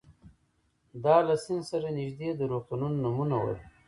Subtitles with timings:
[1.03, 3.57] دا له سیند سره نږدې د روغتونونو نومونه ول.